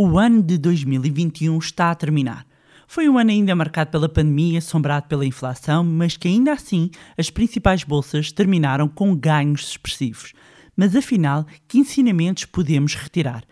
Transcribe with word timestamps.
O 0.00 0.16
ano 0.16 0.44
de 0.44 0.56
2021 0.58 1.58
está 1.58 1.90
a 1.90 1.94
terminar. 1.96 2.46
Foi 2.86 3.08
um 3.08 3.18
ano 3.18 3.30
ainda 3.30 3.56
marcado 3.56 3.90
pela 3.90 4.08
pandemia, 4.08 4.60
assombrado 4.60 5.08
pela 5.08 5.26
inflação, 5.26 5.82
mas 5.82 6.16
que 6.16 6.28
ainda 6.28 6.52
assim 6.52 6.88
as 7.18 7.30
principais 7.30 7.82
bolsas 7.82 8.30
terminaram 8.30 8.86
com 8.86 9.12
ganhos 9.12 9.70
expressivos. 9.70 10.34
Mas 10.76 10.94
afinal, 10.94 11.44
que 11.66 11.80
ensinamentos 11.80 12.44
podemos 12.44 12.94
retirar? 12.94 13.42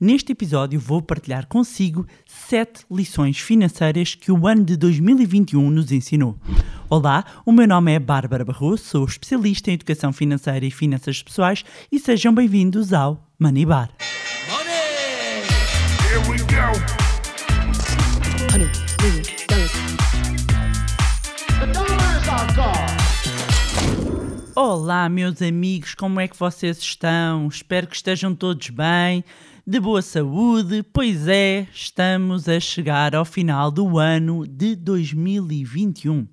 Neste 0.00 0.32
episódio 0.32 0.80
vou 0.80 1.00
partilhar 1.00 1.46
consigo 1.46 2.04
7 2.26 2.84
lições 2.90 3.38
financeiras 3.38 4.16
que 4.16 4.32
o 4.32 4.48
ano 4.48 4.64
de 4.64 4.76
2021 4.76 5.70
nos 5.70 5.92
ensinou. 5.92 6.36
Olá, 6.90 7.24
o 7.46 7.52
meu 7.52 7.68
nome 7.68 7.92
é 7.92 8.00
Bárbara 8.00 8.44
Barroso, 8.44 8.82
sou 8.82 9.04
especialista 9.04 9.70
em 9.70 9.74
educação 9.74 10.12
financeira 10.12 10.66
e 10.66 10.70
finanças 10.72 11.22
pessoais 11.22 11.64
e 11.92 12.00
sejam 12.00 12.34
bem-vindos 12.34 12.92
ao 12.92 13.24
Money 13.38 13.64
Bar. 13.64 13.90
Olá, 24.54 25.08
meus 25.08 25.40
amigos, 25.40 25.94
como 25.94 26.20
é 26.20 26.28
que 26.28 26.38
vocês 26.38 26.76
estão? 26.78 27.48
Espero 27.48 27.86
que 27.86 27.96
estejam 27.96 28.34
todos 28.34 28.68
bem, 28.68 29.24
de 29.66 29.80
boa 29.80 30.02
saúde. 30.02 30.82
Pois 30.92 31.26
é, 31.28 31.66
estamos 31.72 32.46
a 32.46 32.60
chegar 32.60 33.14
ao 33.14 33.24
final 33.24 33.70
do 33.70 33.98
ano 33.98 34.46
de 34.46 34.76
2021. 34.76 36.28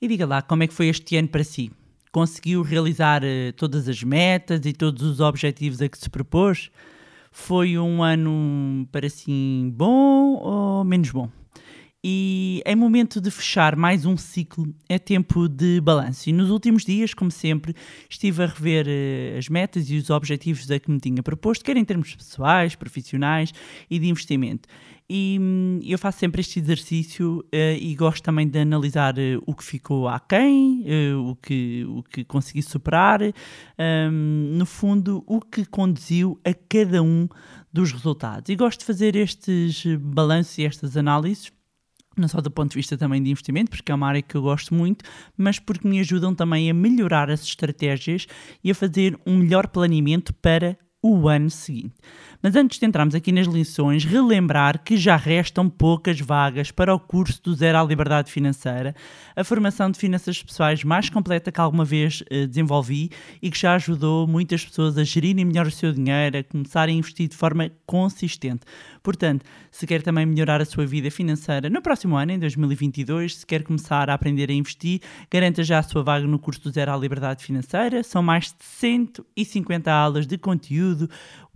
E 0.00 0.08
diga 0.08 0.26
lá, 0.26 0.40
como 0.40 0.62
é 0.62 0.66
que 0.66 0.72
foi 0.72 0.88
este 0.88 1.18
ano 1.18 1.28
para 1.28 1.44
si? 1.44 1.70
Conseguiu 2.10 2.62
realizar 2.62 3.22
uh, 3.22 3.52
todas 3.58 3.86
as 3.90 4.02
metas 4.02 4.64
e 4.64 4.72
todos 4.72 5.02
os 5.02 5.20
objetivos 5.20 5.82
a 5.82 5.88
que 5.90 5.98
se 5.98 6.08
propôs? 6.08 6.70
Foi 7.32 7.78
um 7.78 8.02
ano 8.02 8.86
para 8.92 9.08
si 9.08 9.72
bom 9.74 10.34
ou 10.34 10.84
menos 10.84 11.10
bom? 11.10 11.30
E 12.04 12.60
é 12.64 12.74
momento 12.74 13.20
de 13.20 13.30
fechar 13.30 13.76
mais 13.76 14.04
um 14.04 14.16
ciclo, 14.16 14.74
é 14.88 14.98
tempo 14.98 15.48
de 15.48 15.80
balanço. 15.80 16.28
E 16.28 16.32
nos 16.32 16.50
últimos 16.50 16.84
dias, 16.84 17.14
como 17.14 17.30
sempre, 17.30 17.76
estive 18.10 18.42
a 18.42 18.46
rever 18.46 18.88
uh, 18.88 19.38
as 19.38 19.48
metas 19.48 19.88
e 19.88 19.96
os 19.96 20.10
objetivos 20.10 20.68
a 20.68 20.80
que 20.80 20.90
me 20.90 20.98
tinha 20.98 21.22
proposto, 21.22 21.64
quer 21.64 21.76
em 21.76 21.84
termos 21.84 22.12
pessoais, 22.12 22.74
profissionais 22.74 23.54
e 23.88 24.00
de 24.00 24.08
investimento. 24.08 24.68
E 25.08 25.38
hum, 25.40 25.78
eu 25.84 25.96
faço 25.96 26.18
sempre 26.18 26.40
este 26.40 26.58
exercício 26.58 27.38
uh, 27.38 27.78
e 27.78 27.94
gosto 27.94 28.24
também 28.24 28.48
de 28.48 28.58
analisar 28.58 29.14
uh, 29.16 29.40
o 29.46 29.54
que 29.54 29.62
ficou 29.62 30.08
aquém, 30.08 30.84
o, 31.24 31.36
que, 31.36 31.84
o 31.84 32.02
que 32.02 32.24
consegui 32.24 32.62
superar, 32.62 33.20
um, 33.22 34.56
no 34.56 34.66
fundo, 34.66 35.22
o 35.24 35.40
que 35.40 35.64
conduziu 35.64 36.36
a 36.44 36.52
cada 36.52 37.00
um 37.00 37.28
dos 37.72 37.92
resultados. 37.92 38.48
E 38.48 38.56
gosto 38.56 38.80
de 38.80 38.86
fazer 38.86 39.14
estes 39.14 39.84
balanços 40.00 40.58
e 40.58 40.64
estas 40.64 40.96
análises 40.96 41.52
não 42.16 42.28
só 42.28 42.40
do 42.40 42.50
ponto 42.50 42.70
de 42.70 42.76
vista 42.76 42.96
também 42.96 43.22
de 43.22 43.30
investimento, 43.30 43.70
porque 43.70 43.90
é 43.90 43.94
uma 43.94 44.08
área 44.08 44.22
que 44.22 44.34
eu 44.34 44.42
gosto 44.42 44.74
muito, 44.74 45.04
mas 45.36 45.58
porque 45.58 45.86
me 45.86 46.00
ajudam 46.00 46.34
também 46.34 46.70
a 46.70 46.74
melhorar 46.74 47.30
as 47.30 47.42
estratégias 47.42 48.26
e 48.62 48.70
a 48.70 48.74
fazer 48.74 49.18
um 49.26 49.36
melhor 49.36 49.66
planeamento 49.68 50.32
para 50.34 50.76
o 51.02 51.28
ano 51.28 51.50
seguinte. 51.50 51.94
Mas 52.40 52.54
antes 52.54 52.78
de 52.78 52.86
entrarmos 52.86 53.14
aqui 53.14 53.32
nas 53.32 53.46
lições, 53.46 54.04
relembrar 54.04 54.82
que 54.82 54.96
já 54.96 55.16
restam 55.16 55.68
poucas 55.68 56.20
vagas 56.20 56.70
para 56.70 56.94
o 56.94 56.98
curso 56.98 57.42
do 57.42 57.54
Zero 57.54 57.78
à 57.78 57.84
Liberdade 57.84 58.30
Financeira, 58.30 58.94
a 59.34 59.42
formação 59.42 59.90
de 59.90 59.98
finanças 59.98 60.42
pessoais 60.42 60.84
mais 60.84 61.10
completa 61.10 61.50
que 61.50 61.60
alguma 61.60 61.84
vez 61.84 62.22
eh, 62.30 62.46
desenvolvi 62.46 63.10
e 63.40 63.50
que 63.50 63.58
já 63.58 63.74
ajudou 63.74 64.26
muitas 64.26 64.64
pessoas 64.64 64.96
a 64.96 65.04
gerirem 65.04 65.44
melhor 65.44 65.66
o 65.66 65.70
seu 65.70 65.92
dinheiro, 65.92 66.38
a 66.38 66.44
começarem 66.44 66.96
a 66.96 66.98
investir 66.98 67.28
de 67.28 67.36
forma 67.36 67.70
consistente. 67.86 68.62
Portanto, 69.02 69.44
se 69.70 69.86
quer 69.86 70.02
também 70.02 70.24
melhorar 70.24 70.60
a 70.60 70.64
sua 70.64 70.86
vida 70.86 71.10
financeira 71.10 71.68
no 71.68 71.82
próximo 71.82 72.16
ano, 72.16 72.32
em 72.32 72.38
2022, 72.38 73.38
se 73.38 73.46
quer 73.46 73.62
começar 73.64 74.08
a 74.08 74.14
aprender 74.14 74.50
a 74.50 74.54
investir, 74.54 75.00
garanta 75.30 75.64
já 75.64 75.78
a 75.78 75.82
sua 75.82 76.02
vaga 76.02 76.26
no 76.26 76.38
curso 76.38 76.62
do 76.62 76.70
Zero 76.70 76.92
à 76.92 76.96
Liberdade 76.96 77.44
Financeira. 77.44 78.02
São 78.02 78.22
mais 78.22 78.46
de 78.46 78.64
150 78.64 79.90
aulas 79.90 80.26
de 80.26 80.38
conteúdo, 80.38 80.91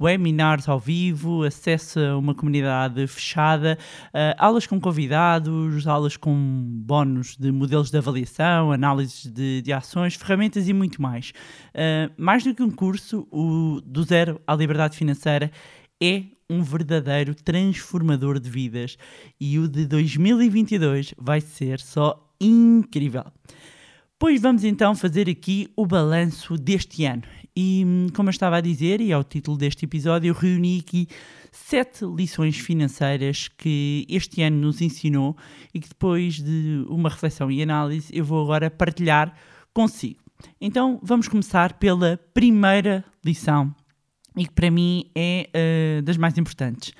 webinars 0.01 0.69
ao 0.69 0.79
vivo, 0.79 1.43
acesso 1.43 1.99
a 2.01 2.17
uma 2.17 2.35
comunidade 2.35 3.07
fechada, 3.07 3.79
uh, 4.09 4.35
aulas 4.39 4.67
com 4.67 4.81
convidados, 4.81 5.87
aulas 5.87 6.17
com 6.17 6.35
bónus 6.85 7.37
de 7.37 7.51
modelos 7.51 7.91
de 7.91 7.99
avaliação, 7.99 8.73
análises 8.73 9.27
de, 9.27 9.63
de 9.63 9.73
ações, 9.73 10.15
ferramentas 10.15 10.69
e 10.69 10.73
muito 10.73 11.01
mais. 11.01 11.33
Uh, 11.75 12.13
mais 12.17 12.45
do 12.45 12.55
que 12.55 12.63
um 12.63 12.71
curso, 12.71 13.27
o 13.31 13.81
do 13.85 14.03
Zero 14.03 14.41
à 14.47 14.55
Liberdade 14.55 14.97
Financeira 14.97 15.51
é 16.03 16.25
um 16.49 16.63
verdadeiro 16.63 17.35
transformador 17.35 18.39
de 18.39 18.49
vidas 18.49 18.97
e 19.41 19.59
o 19.59 19.69
de 19.69 19.87
2022 19.87 21.15
vai 21.19 21.41
ser 21.41 21.81
só 21.81 22.33
incrível. 22.41 23.25
Pois 24.19 24.41
vamos 24.41 24.65
então 24.65 24.95
fazer 24.95 25.29
aqui 25.29 25.69
o 25.77 25.87
balanço 25.87 26.57
deste 26.57 27.05
ano. 27.05 27.23
E 27.57 28.07
como 28.15 28.29
eu 28.29 28.33
estava 28.33 28.59
a 28.59 28.61
dizer, 28.61 29.01
e 29.01 29.13
é 29.13 29.17
o 29.17 29.25
título 29.25 29.57
deste 29.57 29.87
episódio, 29.87 30.29
eu 30.29 30.35
reuni 30.35 30.85
aqui 30.87 31.09
sete 31.51 32.05
lições 32.05 32.59
financeiras 32.59 33.49
que 33.49 34.07
este 34.11 34.43
ano 34.43 34.59
nos 34.59 34.83
ensinou 34.83 35.35
e 35.73 35.81
que 35.81 35.89
depois 35.89 36.35
de 36.35 36.85
uma 36.89 37.09
reflexão 37.09 37.51
e 37.51 37.63
análise 37.63 38.15
eu 38.15 38.25
vou 38.25 38.45
agora 38.45 38.71
partilhar 38.71 39.35
consigo. 39.73 40.21
Então 40.61 41.01
vamos 41.03 41.29
começar 41.29 41.73
pela 41.75 42.21
primeira 42.35 43.03
lição 43.25 43.75
e 44.37 44.45
que 44.45 44.53
para 44.53 44.71
mim 44.71 45.11
é 45.15 45.49
uh, 45.49 46.03
das 46.03 46.19
mais 46.19 46.37
importantes. 46.37 46.93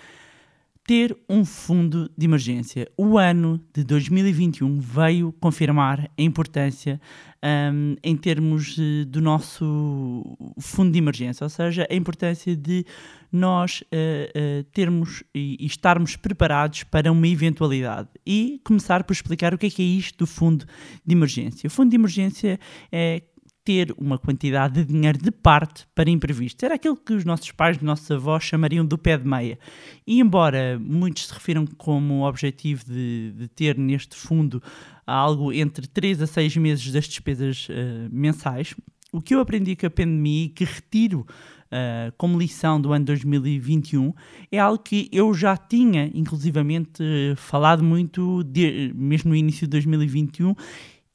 Ter 0.87 1.17
um 1.29 1.45
fundo 1.45 2.09
de 2.17 2.27
emergência. 2.27 2.89
O 2.97 3.19
ano 3.19 3.61
de 3.75 3.83
2021 3.83 4.79
veio 4.79 5.33
confirmar 5.41 6.09
a 6.17 6.23
importância 6.23 7.01
um, 7.45 7.97
em 8.05 8.17
termos 8.17 8.79
uh, 8.79 9.05
do 9.07 9.21
nosso 9.21 10.25
fundo 10.61 10.93
de 10.93 10.99
emergência, 10.99 11.45
ou 11.45 11.51
seja, 11.51 11.87
a 11.91 11.95
importância 11.95 12.55
de 12.55 12.85
nós 13.33 13.83
uh, 13.83 14.63
termos 14.73 15.25
e, 15.35 15.57
e 15.59 15.67
estarmos 15.67 16.15
preparados 16.15 16.85
para 16.85 17.11
uma 17.11 17.27
eventualidade. 17.27 18.09
E 18.25 18.61
começar 18.65 19.03
por 19.03 19.13
explicar 19.13 19.53
o 19.53 19.59
que 19.59 19.67
é, 19.67 19.71
que 19.71 19.83
é 19.83 19.85
isto 19.85 20.19
do 20.19 20.27
fundo 20.27 20.67
de 21.05 21.15
emergência. 21.15 21.67
O 21.67 21.71
fundo 21.71 21.91
de 21.91 21.97
emergência 21.97 22.61
é 22.93 23.23
ter 23.67 23.93
uma 23.99 24.17
quantidade 24.17 24.75
de 24.75 24.93
dinheiro 24.93 25.19
de 25.19 25.33
parte 25.33 25.89
para 25.93 26.09
imprevistos. 26.09 26.63
Era 26.63 26.77
aquilo 26.77 26.97
que 26.97 27.13
os 27.13 27.25
nossos 27.25 27.51
pais, 27.51 27.81
nossos 27.81 28.09
avós 28.09 28.45
chamariam 28.45 28.87
do 28.87 28.97
pé 28.97 29.19
de 29.19 29.27
meia. 29.27 29.59
E 30.07 30.21
embora 30.21 30.79
muitos 30.79 31.27
se 31.27 31.35
refiram 31.35 31.67
como 31.67 32.25
objetivo 32.25 32.85
de, 32.87 33.33
de 33.37 33.49
ter 33.49 33.77
neste 33.77 34.15
fundo 34.15 34.63
algo 35.05 35.53
entre 35.53 35.89
3 35.89 36.23
a 36.23 36.27
6 36.29 36.57
meses 36.59 36.93
das 36.93 37.09
despesas 37.09 37.69
uh, 37.69 38.09
mensais, 38.09 38.73
o 39.13 39.21
que 39.21 39.35
eu 39.35 39.41
aprendi 39.41 39.75
com 39.75 39.87
a 39.87 39.91
pandemia 39.91 40.45
e 40.45 40.49
que 40.49 40.65
retiro 40.65 41.27
Uh, 41.67 42.15
como 42.17 42.39
lição 42.39 42.81
do 42.81 42.93
ano 42.93 43.07
2021 43.07 44.15
é 44.53 44.59
algo 44.61 44.79
que 44.79 45.09
eu 45.11 45.35
já 45.35 45.57
tinha, 45.57 46.09
inclusivamente, 46.15 47.03
uh, 47.03 47.35
falado 47.35 47.83
muito, 47.83 48.45
de, 48.45 48.93
mesmo 48.95 49.31
no 49.31 49.37
início 49.37 49.67
de 49.67 49.73
2021, 49.73 50.55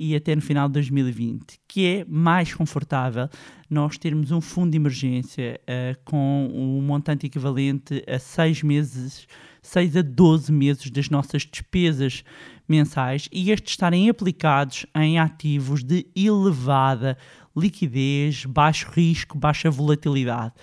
e 0.04 0.16
até 0.16 0.36
no 0.36 0.42
final 0.42 0.68
de 0.68 0.74
2020, 0.74 1.60
que 1.68 1.86
é 1.86 2.06
mais 2.10 2.52
confortável 2.56 3.30
nós 3.70 4.00
termos 4.00 4.32
um 4.32 4.42
fundo 4.42 4.72
de 4.72 4.78
emergência 4.78 5.62
uh, 5.62 5.96
com 6.04 6.50
um 6.52 6.82
montante 6.82 7.28
equivalente 7.28 8.04
a 8.08 8.18
6 8.18 8.64
meses, 8.64 9.28
6 9.62 9.98
a 9.98 10.02
12 10.02 10.52
meses 10.52 10.90
das 10.90 11.08
nossas 11.08 11.44
despesas 11.44 12.24
mensais 12.68 13.30
e 13.32 13.52
estes 13.52 13.74
estarem 13.74 14.10
aplicados 14.10 14.88
em 14.96 15.20
ativos 15.20 15.84
de 15.84 16.08
elevada 16.16 17.16
liquidez, 17.56 18.44
baixo 18.46 18.90
risco, 18.90 19.38
baixa 19.38 19.70
volatilidade. 19.70 20.56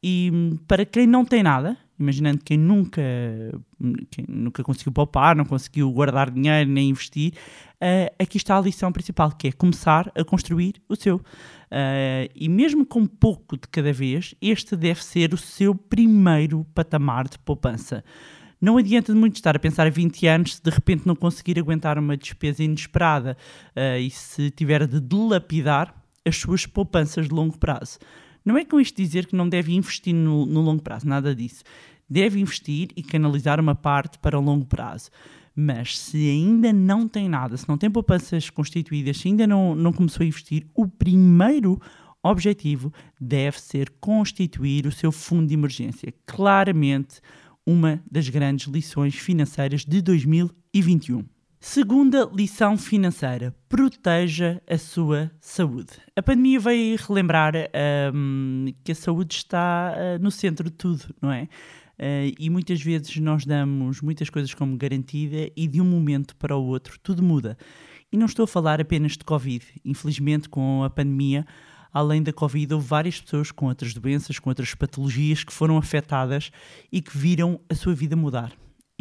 E 0.00 0.30
hum, 0.32 0.56
para 0.68 0.84
quem 0.84 1.04
não 1.04 1.24
tem 1.24 1.42
nada, 1.42 1.76
imaginando 1.98 2.42
quem 2.44 2.58
nunca, 2.58 3.02
quem 4.10 4.24
nunca 4.28 4.62
conseguiu 4.62 4.92
poupar, 4.92 5.36
não 5.36 5.44
conseguiu 5.44 5.90
guardar 5.92 6.30
dinheiro 6.30 6.70
nem 6.70 6.90
investir, 6.90 7.32
uh, 7.76 8.14
aqui 8.18 8.36
está 8.36 8.58
a 8.58 8.60
lição 8.60 8.90
principal, 8.92 9.30
que 9.32 9.48
é 9.48 9.52
começar 9.52 10.10
a 10.14 10.24
construir 10.24 10.74
o 10.88 10.96
seu. 10.96 11.16
Uh, 11.16 12.30
e 12.34 12.48
mesmo 12.48 12.84
com 12.84 13.06
pouco 13.06 13.56
de 13.56 13.68
cada 13.68 13.92
vez, 13.92 14.34
este 14.40 14.76
deve 14.76 15.04
ser 15.04 15.32
o 15.32 15.36
seu 15.36 15.74
primeiro 15.74 16.66
patamar 16.74 17.28
de 17.28 17.38
poupança. 17.38 18.04
Não 18.60 18.78
adianta 18.78 19.14
muito 19.14 19.36
estar 19.36 19.54
a 19.54 19.58
pensar 19.58 19.86
a 19.86 19.90
20 19.90 20.26
anos 20.26 20.54
se 20.56 20.62
de 20.62 20.70
repente 20.70 21.06
não 21.06 21.14
conseguir 21.14 21.58
aguentar 21.58 21.98
uma 21.98 22.16
despesa 22.16 22.62
inesperada 22.62 23.36
uh, 23.76 23.98
e 23.98 24.10
se 24.10 24.50
tiver 24.50 24.86
de 24.86 25.00
dilapidar 25.00 25.94
as 26.26 26.36
suas 26.36 26.64
poupanças 26.64 27.28
de 27.28 27.34
longo 27.34 27.58
prazo. 27.58 27.98
Não 28.44 28.58
é 28.58 28.64
com 28.64 28.78
isto 28.78 28.96
dizer 28.96 29.26
que 29.26 29.36
não 29.36 29.48
deve 29.48 29.72
investir 29.72 30.14
no, 30.14 30.44
no 30.44 30.60
longo 30.60 30.82
prazo, 30.82 31.06
nada 31.08 31.34
disso. 31.34 31.64
Deve 32.08 32.38
investir 32.38 32.90
e 32.94 33.02
canalizar 33.02 33.58
uma 33.58 33.74
parte 33.74 34.18
para 34.18 34.38
o 34.38 34.42
longo 34.42 34.66
prazo. 34.66 35.10
Mas 35.56 35.98
se 35.98 36.28
ainda 36.28 36.72
não 36.72 37.08
tem 37.08 37.28
nada, 37.28 37.56
se 37.56 37.68
não 37.68 37.78
tem 37.78 37.90
poupanças 37.90 38.50
constituídas, 38.50 39.18
se 39.18 39.28
ainda 39.28 39.46
não, 39.46 39.74
não 39.74 39.92
começou 39.92 40.24
a 40.24 40.26
investir, 40.26 40.66
o 40.74 40.86
primeiro 40.86 41.80
objetivo 42.22 42.92
deve 43.20 43.60
ser 43.60 43.90
constituir 44.00 44.86
o 44.86 44.92
seu 44.92 45.12
fundo 45.12 45.46
de 45.46 45.54
emergência. 45.54 46.12
Claramente, 46.26 47.20
uma 47.66 48.02
das 48.10 48.28
grandes 48.28 48.66
lições 48.66 49.14
financeiras 49.14 49.84
de 49.84 50.02
2021. 50.02 51.24
Segunda 51.66 52.30
lição 52.30 52.76
financeira: 52.76 53.56
proteja 53.70 54.60
a 54.68 54.76
sua 54.76 55.30
saúde. 55.40 55.92
A 56.14 56.22
pandemia 56.22 56.60
veio 56.60 56.98
relembrar 56.98 57.54
um, 58.14 58.66
que 58.84 58.92
a 58.92 58.94
saúde 58.94 59.36
está 59.36 59.94
uh, 59.96 60.22
no 60.22 60.30
centro 60.30 60.68
de 60.68 60.76
tudo, 60.76 61.06
não 61.22 61.32
é? 61.32 61.44
Uh, 61.98 62.36
e 62.38 62.50
muitas 62.50 62.82
vezes 62.82 63.16
nós 63.16 63.46
damos 63.46 64.02
muitas 64.02 64.28
coisas 64.28 64.52
como 64.52 64.76
garantida 64.76 65.50
e 65.56 65.66
de 65.66 65.80
um 65.80 65.86
momento 65.86 66.36
para 66.36 66.54
o 66.54 66.62
outro 66.62 66.98
tudo 67.02 67.22
muda. 67.22 67.56
E 68.12 68.18
não 68.18 68.26
estou 68.26 68.44
a 68.44 68.48
falar 68.48 68.78
apenas 68.78 69.12
de 69.12 69.24
Covid. 69.24 69.64
Infelizmente, 69.86 70.50
com 70.50 70.84
a 70.84 70.90
pandemia, 70.90 71.46
além 71.90 72.22
da 72.22 72.32
Covid, 72.32 72.74
houve 72.74 72.86
várias 72.86 73.22
pessoas 73.22 73.50
com 73.50 73.68
outras 73.68 73.94
doenças, 73.94 74.38
com 74.38 74.50
outras 74.50 74.74
patologias 74.74 75.42
que 75.42 75.52
foram 75.52 75.78
afetadas 75.78 76.50
e 76.92 77.00
que 77.00 77.16
viram 77.16 77.58
a 77.70 77.74
sua 77.74 77.94
vida 77.94 78.14
mudar. 78.14 78.52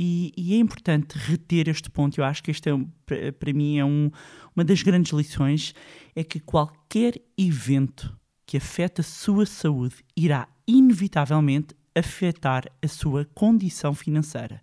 E, 0.05 0.33
e, 0.35 0.53
é 0.55 0.57
importante 0.57 1.17
reter 1.17 1.69
este 1.69 1.89
ponto. 1.89 2.19
Eu 2.19 2.25
acho 2.25 2.43
que 2.43 2.51
este 2.51 2.69
é, 2.69 3.31
para 3.31 3.53
mim, 3.53 3.77
é 3.77 3.85
um, 3.85 4.11
uma 4.53 4.65
das 4.65 4.83
grandes 4.83 5.13
lições: 5.13 5.73
é 6.13 6.25
que 6.25 6.41
qualquer 6.41 7.21
evento 7.37 8.13
que 8.45 8.57
afeta 8.57 8.99
a 8.99 9.03
sua 9.03 9.45
saúde 9.45 9.95
irá 10.13 10.49
inevitavelmente 10.67 11.73
afetar 11.95 12.65
a 12.81 12.87
sua 12.89 13.23
condição 13.33 13.95
financeira. 13.95 14.61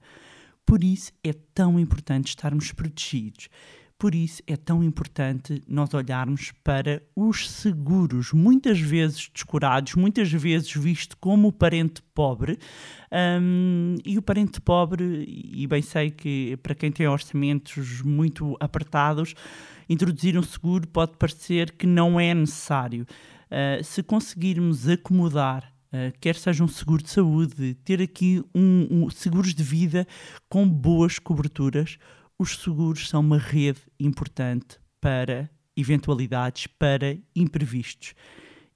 Por 0.66 0.84
isso 0.84 1.10
é 1.24 1.32
tão 1.32 1.80
importante 1.80 2.28
estarmos 2.28 2.70
protegidos. 2.72 3.48
Por 4.00 4.14
isso 4.14 4.42
é 4.46 4.56
tão 4.56 4.82
importante 4.82 5.62
nós 5.68 5.92
olharmos 5.92 6.52
para 6.64 7.02
os 7.14 7.50
seguros, 7.50 8.32
muitas 8.32 8.80
vezes 8.80 9.28
descurados, 9.30 9.94
muitas 9.94 10.32
vezes 10.32 10.72
visto 10.72 11.18
como 11.18 11.48
o 11.48 11.52
parente 11.52 12.00
pobre. 12.14 12.58
Um, 13.12 13.96
e 14.02 14.16
o 14.16 14.22
parente 14.22 14.58
pobre, 14.58 15.26
e 15.28 15.66
bem 15.66 15.82
sei 15.82 16.10
que 16.10 16.56
para 16.62 16.74
quem 16.74 16.90
tem 16.90 17.06
orçamentos 17.06 18.00
muito 18.00 18.56
apertados, 18.58 19.34
introduzir 19.86 20.38
um 20.38 20.42
seguro 20.42 20.88
pode 20.88 21.18
parecer 21.18 21.72
que 21.72 21.86
não 21.86 22.18
é 22.18 22.32
necessário. 22.32 23.06
Uh, 23.50 23.84
se 23.84 24.02
conseguirmos 24.02 24.88
acomodar 24.88 25.70
Uh, 25.92 26.16
quer 26.20 26.36
seja 26.36 26.62
um 26.62 26.68
seguro 26.68 27.02
de 27.02 27.10
saúde, 27.10 27.74
ter 27.84 28.00
aqui 28.00 28.40
um, 28.54 28.86
um, 28.88 29.10
seguros 29.10 29.52
de 29.52 29.64
vida 29.64 30.06
com 30.48 30.64
boas 30.64 31.18
coberturas, 31.18 31.98
os 32.40 32.56
seguros 32.56 33.06
são 33.06 33.20
uma 33.20 33.36
rede 33.36 33.82
importante 33.98 34.78
para 34.98 35.50
eventualidades, 35.76 36.66
para 36.66 37.18
imprevistos. 37.36 38.14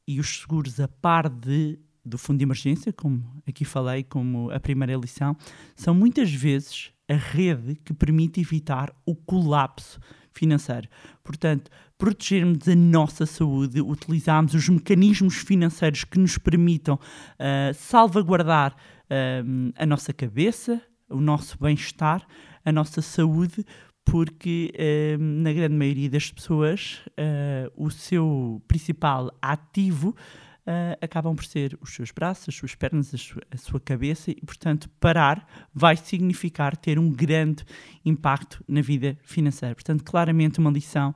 E 0.06 0.20
os 0.20 0.40
seguros, 0.40 0.78
a 0.78 0.86
par 0.86 1.30
de, 1.30 1.78
do 2.04 2.18
fundo 2.18 2.36
de 2.36 2.44
emergência, 2.44 2.92
como 2.92 3.24
aqui 3.48 3.64
falei, 3.64 4.04
como 4.04 4.50
a 4.50 4.60
primeira 4.60 4.94
lição, 4.96 5.34
são 5.74 5.94
muitas 5.94 6.30
vezes 6.30 6.92
a 7.08 7.14
rede 7.14 7.76
que 7.76 7.94
permite 7.94 8.38
evitar 8.38 8.94
o 9.06 9.16
colapso 9.16 9.98
financeiro. 10.30 10.86
Portanto, 11.22 11.70
protegermos 11.96 12.68
a 12.68 12.76
nossa 12.76 13.24
saúde, 13.24 13.80
utilizarmos 13.80 14.52
os 14.52 14.68
mecanismos 14.68 15.36
financeiros 15.36 16.04
que 16.04 16.18
nos 16.18 16.36
permitam 16.36 16.96
uh, 16.96 17.72
salvaguardar 17.72 18.74
uh, 18.74 19.72
a 19.74 19.86
nossa 19.86 20.12
cabeça, 20.12 20.82
o 21.08 21.20
nosso 21.20 21.58
bem-estar, 21.58 22.26
a 22.64 22.72
nossa 22.72 23.02
saúde, 23.02 23.64
porque 24.04 24.72
uh, 24.74 25.18
na 25.18 25.52
grande 25.52 25.74
maioria 25.74 26.10
das 26.10 26.30
pessoas 26.30 27.00
uh, 27.10 27.72
o 27.76 27.90
seu 27.90 28.62
principal 28.68 29.30
ativo 29.40 30.10
uh, 30.10 30.98
acabam 31.00 31.34
por 31.34 31.44
ser 31.44 31.78
os 31.80 31.94
seus 31.94 32.10
braços, 32.10 32.48
as 32.50 32.54
suas 32.54 32.74
pernas, 32.74 33.14
a 33.14 33.18
sua, 33.18 33.42
a 33.50 33.56
sua, 33.56 33.80
cabeça 33.80 34.30
e, 34.30 34.40
portanto, 34.44 34.90
parar 35.00 35.46
vai 35.72 35.96
significar 35.96 36.76
ter 36.76 36.98
um 36.98 37.10
grande 37.10 37.64
impacto 38.04 38.62
na 38.68 38.82
vida 38.82 39.18
financeira. 39.22 39.74
Portanto, 39.74 40.04
claramente 40.04 40.58
uma 40.58 40.70
lição 40.70 41.14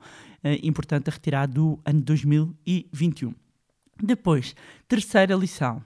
importante 0.63 1.09
a 1.09 1.13
retirar 1.13 1.47
do 1.47 1.79
ano 1.85 2.01
2021. 2.01 3.33
Depois, 4.01 4.55
terceira 4.87 5.35
lição 5.35 5.83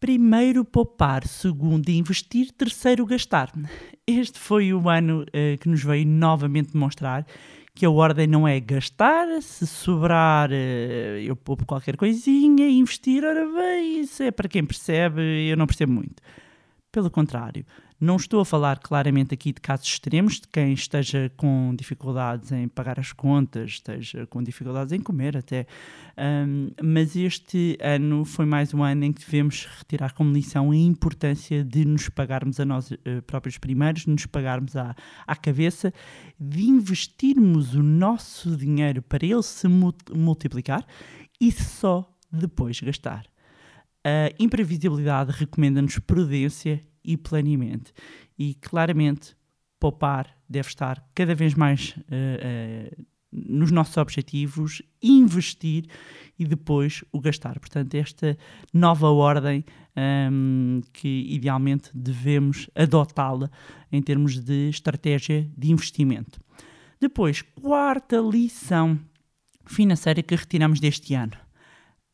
Primeiro 0.00 0.64
poupar, 0.64 1.26
segundo 1.26 1.88
investir, 1.88 2.52
terceiro 2.52 3.04
gastar. 3.04 3.52
Este 4.06 4.38
foi 4.38 4.72
o 4.72 4.88
ano 4.88 5.22
uh, 5.22 5.58
que 5.60 5.68
nos 5.68 5.82
veio 5.82 6.06
novamente 6.06 6.72
demonstrar 6.72 7.26
que 7.74 7.84
a 7.84 7.90
ordem 7.90 8.26
não 8.26 8.46
é 8.46 8.60
gastar, 8.60 9.26
se 9.42 9.66
sobrar 9.66 10.50
uh, 10.50 10.54
eu 11.20 11.34
poupo 11.34 11.66
qualquer 11.66 11.96
coisinha, 11.96 12.68
investir, 12.68 13.24
ora 13.24 13.44
bem, 13.52 14.00
isso 14.00 14.22
é 14.22 14.30
para 14.30 14.48
quem 14.48 14.64
percebe, 14.64 15.48
eu 15.48 15.56
não 15.56 15.66
percebo 15.66 15.92
muito. 15.92 16.22
Pelo 16.92 17.10
contrário, 17.10 17.64
não 18.00 18.16
estou 18.16 18.40
a 18.40 18.44
falar 18.44 18.78
claramente 18.78 19.34
aqui 19.34 19.52
de 19.52 19.60
casos 19.60 19.88
extremos, 19.88 20.34
de 20.40 20.46
quem 20.48 20.72
esteja 20.72 21.32
com 21.36 21.74
dificuldades 21.76 22.52
em 22.52 22.68
pagar 22.68 23.00
as 23.00 23.12
contas, 23.12 23.70
esteja 23.72 24.24
com 24.26 24.40
dificuldades 24.42 24.92
em 24.92 25.00
comer 25.00 25.36
até. 25.36 25.66
Um, 26.16 26.70
mas 26.82 27.16
este 27.16 27.76
ano 27.80 28.24
foi 28.24 28.46
mais 28.46 28.72
um 28.72 28.84
ano 28.84 29.04
em 29.04 29.12
que 29.12 29.24
devemos 29.24 29.66
retirar 29.78 30.12
como 30.12 30.32
lição 30.32 30.70
a 30.70 30.76
importância 30.76 31.64
de 31.64 31.84
nos 31.84 32.08
pagarmos 32.08 32.60
a 32.60 32.64
nós 32.64 32.90
uh, 32.92 32.96
próprios 33.26 33.58
primeiros, 33.58 34.02
de 34.02 34.10
nos 34.10 34.26
pagarmos 34.26 34.76
à, 34.76 34.94
à 35.26 35.34
cabeça, 35.34 35.92
de 36.38 36.68
investirmos 36.68 37.74
o 37.74 37.82
nosso 37.82 38.56
dinheiro 38.56 39.02
para 39.02 39.26
ele 39.26 39.42
se 39.42 39.66
multiplicar 39.66 40.86
e 41.40 41.50
só 41.50 42.08
depois 42.30 42.80
gastar. 42.80 43.24
A 44.04 44.32
imprevisibilidade 44.38 45.32
recomenda-nos 45.32 45.98
prudência 45.98 46.80
e 47.08 47.16
planeamento. 47.16 47.90
E 48.38 48.54
claramente, 48.54 49.34
poupar 49.80 50.36
deve 50.46 50.68
estar 50.68 51.02
cada 51.14 51.34
vez 51.34 51.54
mais 51.54 51.94
uh, 51.96 52.94
uh, 53.00 53.06
nos 53.32 53.70
nossos 53.70 53.96
objetivos, 53.96 54.82
investir 55.02 55.86
e 56.38 56.44
depois 56.44 57.02
o 57.10 57.18
gastar. 57.18 57.58
Portanto, 57.58 57.94
esta 57.94 58.36
nova 58.72 59.08
ordem 59.08 59.64
um, 59.96 60.00
ehm, 60.00 60.80
que 60.92 61.26
idealmente 61.28 61.90
devemos 61.94 62.70
adotá-la 62.74 63.50
em 63.92 64.00
termos 64.00 64.38
de 64.38 64.70
estratégia 64.70 65.50
de 65.56 65.70
investimento. 65.70 66.40
Depois, 67.00 67.42
quarta 67.42 68.16
lição 68.16 68.98
financeira 69.66 70.22
que 70.22 70.34
retiramos 70.34 70.80
deste 70.80 71.12
ano 71.14 71.47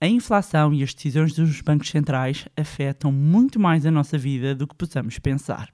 a 0.01 0.07
inflação 0.07 0.73
e 0.75 0.83
as 0.83 0.93
decisões 0.93 1.33
dos 1.33 1.61
bancos 1.61 1.91
centrais 1.91 2.47
afetam 2.57 3.11
muito 3.11 3.59
mais 3.59 3.87
a 3.87 3.91
nossa 3.91 4.19
vida 4.19 4.55
do 4.55 4.67
que 4.67 4.75
possamos 4.75 5.19
pensar. 5.19 5.71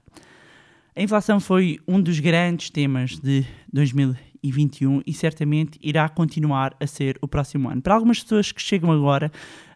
A 0.95 1.01
inflação 1.01 1.39
foi 1.39 1.79
um 1.87 2.01
dos 2.01 2.19
grandes 2.19 2.69
temas 2.69 3.17
de 3.17 3.45
2021 3.71 5.01
e 5.05 5.13
certamente 5.13 5.79
irá 5.81 6.07
continuar 6.09 6.75
a 6.79 6.87
ser 6.87 7.17
o 7.21 7.27
próximo 7.27 7.69
ano. 7.69 7.81
Para 7.81 7.95
algumas 7.95 8.21
pessoas 8.21 8.51
que 8.51 8.61
chegam 8.61 8.91
agora, 8.91 9.31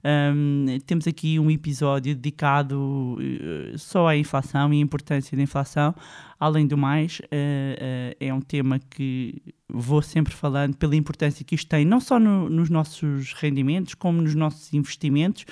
um, 0.06 0.66
temos 0.86 1.08
aqui 1.08 1.40
um 1.40 1.50
episódio 1.50 2.16
dedicado 2.16 3.18
uh, 3.18 3.78
só 3.78 4.08
à 4.08 4.16
inflação 4.16 4.72
e 4.72 4.78
à 4.78 4.80
importância 4.80 5.36
da 5.36 5.42
inflação. 5.42 5.96
Além 6.40 6.68
do 6.68 6.78
mais, 6.78 7.20
uh, 7.20 7.24
uh, 7.24 8.16
é 8.20 8.32
um 8.32 8.42
tema 8.42 8.78
que 8.78 9.42
vou 9.68 10.02
sempre 10.02 10.34
falando 10.34 10.76
pela 10.78 10.96
importância 10.96 11.44
que 11.44 11.56
isto 11.56 11.68
tem, 11.68 11.84
não 11.86 12.00
só 12.00 12.20
no, 12.20 12.50
nos 12.50 12.70
nossos 12.70 13.34
rendimentos, 13.34 13.96
como 13.96 14.22
nos 14.22 14.36
nossos 14.36 14.74
investimentos. 14.74 15.46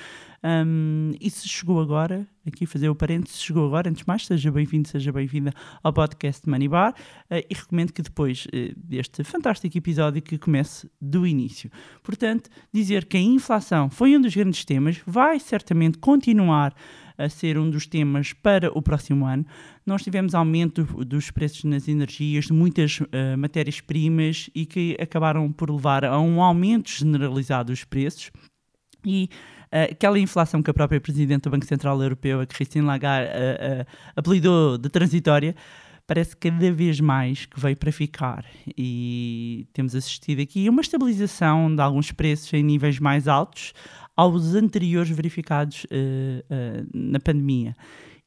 Um, 0.45 1.11
e 1.21 1.29
se 1.29 1.47
chegou 1.47 1.79
agora, 1.79 2.27
aqui 2.45 2.65
fazer 2.65 2.89
o 2.89 2.95
parênteses, 2.95 3.37
se 3.37 3.45
chegou 3.45 3.65
agora, 3.65 3.89
antes 3.89 4.01
de 4.01 4.07
mais, 4.07 4.25
seja 4.25 4.51
bem-vindo, 4.51 4.89
seja 4.89 5.09
bem-vinda 5.09 5.53
ao 5.81 5.93
podcast 5.93 6.47
Money 6.49 6.67
Bar 6.67 6.91
uh, 6.91 7.35
e 7.49 7.53
recomendo 7.53 7.93
que 7.93 8.01
depois 8.01 8.45
uh, 8.47 8.73
deste 8.75 9.23
fantástico 9.23 9.77
episódio 9.77 10.21
que 10.21 10.37
comece 10.37 10.91
do 10.99 11.25
início. 11.25 11.71
Portanto, 12.03 12.49
dizer 12.73 13.05
que 13.05 13.15
a 13.15 13.21
inflação 13.21 13.89
foi 13.89 14.17
um 14.17 14.21
dos 14.21 14.35
grandes 14.43 14.65
temas, 14.65 15.01
vai 15.05 15.39
certamente 15.39 15.97
continuar 15.97 16.75
a 17.17 17.29
ser 17.29 17.57
um 17.57 17.69
dos 17.69 17.87
temas 17.87 18.33
para 18.33 18.75
o 18.77 18.81
próximo 18.81 19.25
ano. 19.25 19.45
Nós 19.85 20.03
tivemos 20.03 20.35
aumento 20.35 20.83
dos 21.05 21.31
preços 21.31 21.63
nas 21.63 21.87
energias, 21.87 22.45
de 22.45 22.53
muitas 22.53 22.99
uh, 22.99 23.37
matérias-primas 23.37 24.49
e 24.53 24.65
que 24.65 24.97
acabaram 24.99 25.51
por 25.51 25.69
levar 25.69 26.03
a 26.03 26.19
um 26.19 26.41
aumento 26.41 26.89
generalizado 26.89 27.71
dos 27.71 27.83
preços. 27.83 28.31
E 29.05 29.29
uh, 29.71 29.91
aquela 29.91 30.19
inflação 30.19 30.61
que 30.61 30.69
a 30.69 30.73
própria 30.73 30.99
Presidente 30.99 31.43
do 31.43 31.49
Banco 31.49 31.65
Central 31.65 32.01
Europeu, 32.01 32.41
a 32.41 32.45
Christine 32.45 32.85
Lagarde, 32.85 33.29
uh, 33.29 33.85
apelidou 34.15 34.77
de 34.77 34.89
transitória, 34.89 35.55
parece 36.13 36.37
cada 36.37 36.71
vez 36.71 36.99
mais 36.99 37.47
que 37.47 37.59
veio 37.59 37.75
para 37.75 37.91
ficar. 37.91 38.45
E 38.77 39.67
temos 39.73 39.95
assistido 39.95 40.43
aqui 40.43 40.69
uma 40.69 40.81
estabilização 40.81 41.75
de 41.75 41.81
alguns 41.81 42.11
preços 42.11 42.53
em 42.53 42.61
níveis 42.61 42.99
mais 42.99 43.27
altos 43.27 43.73
aos 44.15 44.53
anteriores 44.53 45.09
verificados 45.09 45.87
na 46.93 47.19
pandemia. 47.19 47.75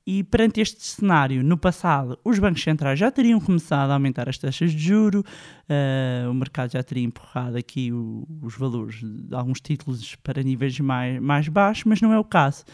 E 0.05 0.25
perante 0.25 0.61
este 0.61 0.85
cenário, 0.85 1.45
no 1.45 1.57
passado, 1.57 2.19
os 2.25 2.41
bancos 2.41 2.63
centrais 2.63 2.99
já 2.99 3.11
teriam 3.11 3.41
começado 3.41 3.91
a 3.91 3.95
aumentar 3.95 4.29
as 4.29 4.39
taxas 4.39 4.73
de 4.73 4.79
juro, 4.79 5.21
uh, 5.21 6.31
o 6.31 6.35
mercado 6.35 6.71
já 6.71 6.83
teria 6.83 7.05
empurrado 7.05 7.57
aqui 7.57 7.93
o, 7.93 8.25
os 8.41 8.57
valores 8.57 9.01
de 9.03 9.35
alguns 9.35 9.61
títulos 9.61 10.15
para 10.17 10.45
níveis 10.45 10.79
mais, 10.79 11.21
mais 11.21 11.49
baixos, 11.49 11.85
mas 11.85 12.01
não 12.01 12.13
é 12.13 12.19
o 12.19 12.25
caso. 12.25 12.65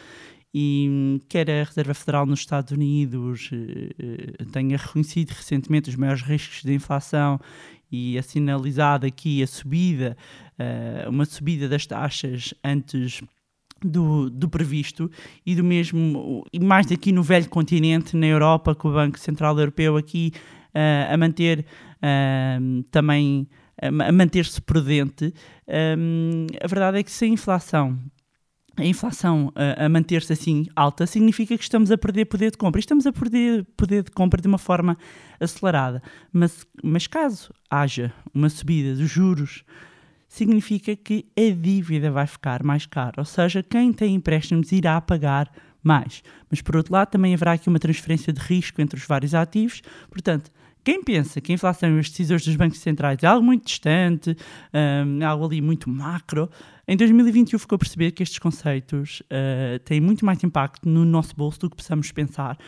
E 0.54 1.20
quer 1.28 1.50
a 1.50 1.64
Reserva 1.64 1.94
Federal 1.94 2.26
nos 2.26 2.40
Estados 2.40 2.72
Unidos 2.72 3.50
uh, 3.52 4.44
tenha 4.46 4.76
reconhecido 4.76 5.30
recentemente 5.30 5.88
os 5.88 5.96
maiores 5.96 6.22
riscos 6.22 6.62
de 6.62 6.74
inflação 6.74 7.40
e 7.90 8.18
assinalizado 8.18 9.06
aqui 9.06 9.42
a 9.42 9.46
subida, 9.46 10.16
uh, 10.58 11.10
uma 11.10 11.24
subida 11.24 11.68
das 11.68 11.86
taxas 11.86 12.54
antes 12.62 13.22
do, 13.82 14.30
do, 14.30 14.48
previsto 14.48 15.10
e 15.44 15.54
do 15.54 15.64
mesmo, 15.64 16.44
e 16.52 16.60
mais 16.60 16.86
daqui 16.86 17.12
no 17.12 17.22
velho 17.22 17.48
continente, 17.48 18.16
na 18.16 18.26
Europa, 18.26 18.74
com 18.74 18.88
o 18.88 18.92
Banco 18.92 19.18
Central 19.18 19.58
Europeu 19.58 19.96
aqui 19.96 20.32
uh, 20.74 21.12
a 21.12 21.16
manter 21.16 21.64
uh, 21.98 22.82
também 22.90 23.48
a 23.80 24.12
manter-se 24.12 24.60
prudente. 24.60 25.34
Um, 25.98 26.46
a 26.62 26.66
verdade 26.68 26.98
é 26.98 27.02
que 27.02 27.10
se 27.10 27.24
a 27.24 27.28
inflação 27.28 27.98
a 28.76 28.84
inflação 28.84 29.52
a, 29.54 29.84
a 29.84 29.88
manter-se 29.88 30.32
assim 30.32 30.66
alta 30.74 31.06
significa 31.06 31.56
que 31.56 31.62
estamos 31.62 31.90
a 31.90 31.98
perder 31.98 32.26
poder 32.26 32.50
de 32.50 32.56
compra. 32.56 32.78
E 32.78 32.80
estamos 32.80 33.06
a 33.06 33.12
perder 33.12 33.64
poder 33.76 34.02
de 34.02 34.10
compra 34.10 34.40
de 34.40 34.48
uma 34.48 34.58
forma 34.58 34.96
acelerada. 35.38 36.02
Mas, 36.32 36.66
mas 36.82 37.06
caso 37.06 37.52
haja 37.70 38.12
uma 38.32 38.48
subida 38.48 38.94
dos 38.94 39.10
juros, 39.10 39.64
significa 40.28 40.96
que 40.96 41.26
a 41.36 41.54
dívida 41.54 42.10
vai 42.10 42.26
ficar 42.26 42.62
mais 42.62 42.86
cara. 42.86 43.14
Ou 43.18 43.24
seja, 43.24 43.62
quem 43.62 43.92
tem 43.92 44.14
empréstimos 44.14 44.72
irá 44.72 45.00
pagar 45.00 45.52
mais. 45.82 46.22
Mas 46.50 46.62
por 46.62 46.76
outro 46.76 46.92
lado, 46.94 47.10
também 47.10 47.34
haverá 47.34 47.52
aqui 47.52 47.68
uma 47.68 47.78
transferência 47.78 48.32
de 48.32 48.40
risco 48.40 48.80
entre 48.80 48.98
os 48.98 49.06
vários 49.06 49.34
ativos. 49.34 49.82
Portanto, 50.08 50.50
quem 50.84 51.02
pensa 51.02 51.40
que 51.40 51.52
a 51.52 51.54
inflação 51.54 51.96
e 51.96 52.00
os 52.00 52.10
decisores 52.10 52.44
dos 52.44 52.56
bancos 52.56 52.78
centrais 52.78 53.22
é 53.22 53.26
algo 53.26 53.44
muito 53.44 53.66
distante, 53.66 54.36
um, 54.72 55.22
é 55.22 55.24
algo 55.24 55.44
ali 55.44 55.60
muito 55.60 55.88
macro, 55.88 56.50
em 56.86 56.96
2021 56.96 57.58
ficou 57.58 57.76
a 57.76 57.78
perceber 57.78 58.10
que 58.10 58.22
estes 58.22 58.38
conceitos 58.38 59.22
uh, 59.22 59.78
têm 59.84 60.00
muito 60.00 60.24
mais 60.24 60.42
impacto 60.42 60.88
no 60.88 61.04
nosso 61.04 61.36
bolso 61.36 61.60
do 61.60 61.70
que 61.70 61.76
possamos 61.76 62.10
pensar 62.10 62.58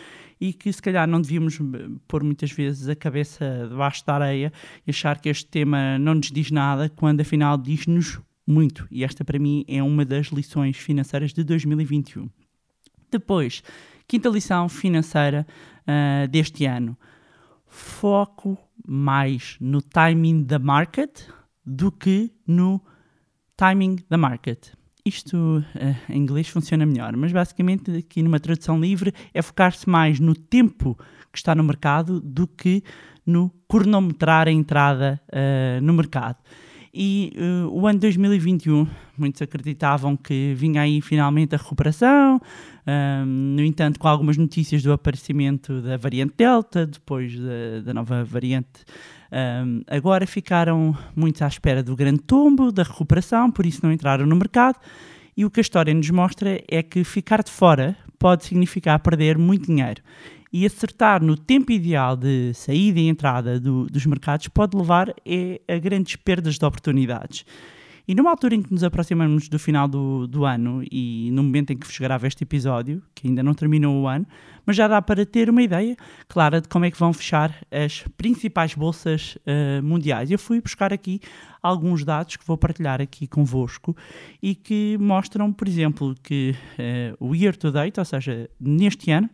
e 0.40 0.52
que 0.52 0.73
se 0.73 0.80
calhar 0.80 1.06
não 1.09 1.21
devíamos 1.21 1.59
pôr 2.06 2.23
muitas 2.23 2.52
vezes 2.52 2.88
a 2.88 2.94
cabeça 2.94 3.66
debaixo 3.68 4.04
da 4.06 4.14
areia 4.14 4.52
e 4.87 4.90
achar 4.90 5.21
que 5.21 5.28
este 5.28 5.47
tema 5.47 5.99
não 5.99 6.14
nos 6.14 6.30
diz 6.30 6.50
nada, 6.50 6.88
quando 6.88 7.21
afinal 7.21 7.59
diz-nos 7.59 8.21
muito. 8.47 8.87
E 8.90 9.02
esta 9.02 9.25
para 9.25 9.38
mim 9.38 9.64
é 9.66 9.83
uma 9.83 10.04
das 10.04 10.26
lições 10.26 10.76
financeiras 10.76 11.33
de 11.33 11.42
2021. 11.42 12.28
Depois, 13.11 13.62
quinta 14.06 14.28
lição 14.28 14.68
financeira 14.68 15.47
uh, 15.83 16.28
deste 16.28 16.66
ano 16.66 16.97
foco 17.66 18.56
mais 18.87 19.56
no 19.61 19.83
timing 19.83 20.44
da 20.44 20.61
market 20.61 21.23
do 21.66 21.90
que 21.90 22.30
no 22.47 22.80
timing 23.57 23.97
da 24.09 24.17
market. 24.17 24.73
Isto 25.05 25.37
uh, 25.37 26.13
em 26.13 26.19
inglês 26.19 26.49
funciona 26.49 26.87
melhor, 26.87 27.15
mas 27.17 27.31
basicamente 27.31 27.91
aqui 27.95 28.23
numa 28.23 28.41
tradução 28.41 28.81
livre 28.81 29.13
é 29.35 29.43
focar-se 29.43 29.89
mais 29.89 30.19
no 30.19 30.35
tempo 30.35 30.97
que 31.31 31.39
está 31.39 31.55
no 31.55 31.63
mercado 31.63 32.21
do 32.21 32.47
que 32.47 32.83
no 33.27 33.51
cronometrar 33.69 34.49
a 34.49 34.53
entrada 34.53 35.21
uh, 35.29 35.81
no 35.83 35.93
mercado. 35.93 36.39
E 36.97 37.33
uh, 37.37 37.69
o 37.77 37.89
ano 37.89 37.99
2021, 37.99 38.87
muitos 39.19 39.43
acreditavam 39.43 40.17
que 40.17 40.55
vinha 40.55 40.83
aí 40.83 41.01
finalmente 41.01 41.53
a 41.53 41.59
recuperação, 41.59 42.41
um, 42.87 43.27
no 43.27 43.65
entanto, 43.65 43.99
com 43.99 44.07
algumas 44.07 44.37
notícias 44.37 44.81
do 44.81 44.93
aparecimento 44.93 45.83
da 45.83 45.97
variante 45.97 46.35
Delta, 46.37 46.87
depois 46.87 47.37
da, 47.37 47.81
da 47.87 47.93
nova 47.93 48.23
variante. 48.23 48.85
Um, 49.33 49.83
agora 49.89 50.25
ficaram 50.25 50.97
muitos 51.17 51.43
à 51.43 51.49
espera 51.49 51.83
do 51.83 51.97
grande 51.97 52.21
tombo, 52.21 52.71
da 52.71 52.85
recuperação, 52.85 53.51
por 53.51 53.67
isso 53.67 53.81
não 53.83 53.93
entraram 53.93 54.25
no 54.25 54.37
mercado. 54.37 54.79
E 55.37 55.45
o 55.45 55.51
que 55.51 55.59
a 55.59 55.63
história 55.63 55.93
nos 55.93 56.09
mostra 56.11 56.63
é 56.69 56.81
que 56.81 57.03
ficar 57.03 57.43
de 57.43 57.51
fora 57.51 57.97
pode 58.21 58.45
significar 58.45 59.01
perder 59.01 59.37
muito 59.37 59.67
dinheiro 59.67 60.01
e 60.55 60.65
acertar 60.65 61.21
no 61.21 61.37
tempo 61.37 61.73
ideal 61.73 62.17
de 62.17 62.55
saída 62.55 63.01
e 63.01 63.09
entrada 63.09 63.59
do, 63.59 63.87
dos 63.87 64.07
mercados 64.07 64.47
pode 64.47 64.77
levar 64.77 65.13
é, 65.27 65.61
a 65.67 65.77
grandes 65.79 66.15
perdas 66.15 66.57
de 66.57 66.65
oportunidades. 66.65 67.45
E 68.07 68.15
numa 68.15 68.31
altura 68.31 68.55
em 68.55 68.63
que 68.63 68.73
nos 68.73 68.85
aproximamos 68.85 69.49
do 69.49 69.59
final 69.59 69.89
do, 69.89 70.29
do 70.29 70.45
ano 70.45 70.85
e 70.93 71.29
no 71.33 71.43
momento 71.43 71.73
em 71.73 71.77
que 71.77 71.85
vos 71.85 71.99
gravo 71.99 72.25
este 72.29 72.45
episódio, 72.45 73.03
que 73.17 73.27
ainda 73.27 73.43
não 73.43 73.53
terminou 73.53 74.01
o 74.01 74.07
ano, 74.07 74.25
mas 74.65 74.77
já 74.77 74.87
dá 74.87 75.03
para 75.03 75.27
ter 75.27 75.51
uma 75.51 75.61
ideia 75.61 75.97
clara 76.29 76.61
de 76.61 76.69
como 76.69 76.85
é 76.85 76.91
que 76.91 76.99
vão 77.01 77.13
fechar 77.13 77.53
as 77.69 78.05
principais 78.17 78.77
bolsas 78.77 79.37
uh, 79.39 79.83
mundiais. 79.83 80.31
Eu 80.31 80.39
fui 80.39 80.61
buscar 80.61 80.93
aqui 80.93 81.21
alguns 81.61 82.05
dados 82.05 82.37
que 82.37 82.47
vou 82.47 82.57
partilhar 82.57 83.01
aqui 83.01 83.27
convosco 83.27 83.97
e 84.41 84.55
que 84.55 84.97
mostram, 85.01 85.53
por 85.53 85.67
exemplo, 85.67 86.15
que 86.23 86.55
uh, 86.79 87.27
o 87.27 87.35
year 87.35 87.57
to 87.57 87.73
date, 87.73 87.99
ou 87.99 88.05
seja, 88.05 88.49
neste 88.61 89.11
ano, 89.11 89.29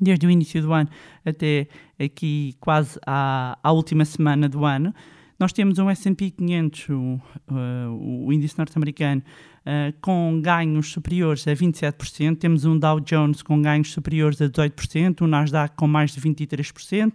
desde 0.00 0.26
o 0.26 0.30
início 0.30 0.60
do 0.62 0.72
ano 0.72 0.88
até 1.24 1.68
aqui 1.98 2.54
quase 2.60 2.98
à, 3.06 3.58
à 3.62 3.72
última 3.72 4.04
semana 4.04 4.48
do 4.48 4.64
ano, 4.64 4.94
nós 5.38 5.52
temos 5.52 5.78
um 5.78 5.90
S&P 5.90 6.30
500, 6.30 6.88
o, 6.88 6.94
uh, 6.94 8.24
o 8.26 8.32
índice 8.32 8.56
norte-americano, 8.56 9.22
uh, 9.66 9.94
com 10.00 10.40
ganhos 10.40 10.90
superiores 10.90 11.46
a 11.46 11.52
27%, 11.52 12.38
temos 12.38 12.64
um 12.64 12.78
Dow 12.78 12.98
Jones 13.00 13.42
com 13.42 13.60
ganhos 13.60 13.92
superiores 13.92 14.40
a 14.40 14.48
18%, 14.48 15.22
um 15.22 15.26
Nasdaq 15.26 15.76
com 15.76 15.86
mais 15.86 16.12
de 16.12 16.20
23%, 16.22 17.12